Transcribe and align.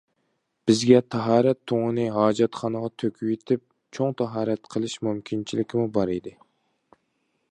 بىزگە 0.69 1.01
تاھارەت 1.15 1.59
تۇڭىنى 1.71 2.05
ھاجەتخانىغا 2.15 2.89
تۆكۈۋېتىپ، 3.03 3.63
چوڭ 3.97 4.17
تاھارەت 4.23 4.67
قىلىش 4.77 4.95
مۇمكىنچىلىكىمۇ 5.09 5.87
بار 5.99 6.17
ئىدى. 6.17 6.37